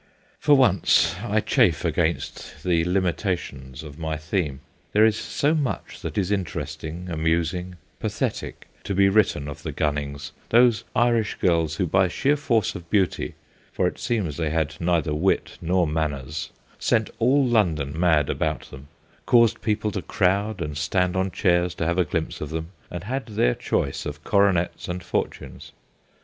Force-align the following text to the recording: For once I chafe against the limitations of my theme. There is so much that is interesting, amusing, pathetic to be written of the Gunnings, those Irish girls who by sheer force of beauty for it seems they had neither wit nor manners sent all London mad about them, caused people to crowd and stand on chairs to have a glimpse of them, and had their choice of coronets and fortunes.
For 0.39 0.55
once 0.57 1.13
I 1.23 1.41
chafe 1.41 1.85
against 1.85 2.63
the 2.63 2.83
limitations 2.85 3.83
of 3.83 3.99
my 3.99 4.17
theme. 4.17 4.61
There 4.93 5.05
is 5.05 5.15
so 5.15 5.53
much 5.53 5.99
that 6.01 6.17
is 6.17 6.31
interesting, 6.31 7.07
amusing, 7.11 7.75
pathetic 7.99 8.67
to 8.85 8.95
be 8.95 9.09
written 9.09 9.47
of 9.47 9.61
the 9.61 9.71
Gunnings, 9.71 10.31
those 10.49 10.83
Irish 10.95 11.35
girls 11.35 11.75
who 11.75 11.85
by 11.85 12.07
sheer 12.07 12.35
force 12.35 12.73
of 12.73 12.89
beauty 12.89 13.35
for 13.71 13.85
it 13.85 13.99
seems 13.99 14.37
they 14.37 14.49
had 14.49 14.73
neither 14.79 15.13
wit 15.13 15.59
nor 15.61 15.85
manners 15.85 16.49
sent 16.79 17.11
all 17.19 17.45
London 17.45 17.93
mad 17.95 18.27
about 18.27 18.71
them, 18.71 18.87
caused 19.27 19.61
people 19.61 19.91
to 19.91 20.01
crowd 20.01 20.63
and 20.63 20.79
stand 20.79 21.15
on 21.15 21.29
chairs 21.29 21.75
to 21.75 21.85
have 21.85 21.99
a 21.99 22.05
glimpse 22.05 22.41
of 22.41 22.49
them, 22.49 22.69
and 22.89 23.03
had 23.03 23.27
their 23.27 23.53
choice 23.53 24.07
of 24.07 24.23
coronets 24.23 24.87
and 24.87 25.03
fortunes. 25.03 25.73